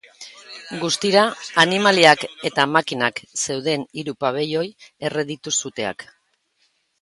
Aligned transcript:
Guztira, 0.83 1.25
animaliak 1.63 2.23
eta 2.51 2.65
makinak 2.77 3.21
zeuden 3.43 3.85
hiru 4.03 4.17
pabiloi 4.27 4.65
erre 5.11 5.27
ditu 5.33 5.55
suteak. 5.59 6.09